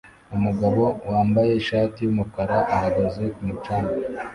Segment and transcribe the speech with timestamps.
[0.35, 3.93] Umugabo wambaye ishati yumukara ahagaze ku mucanga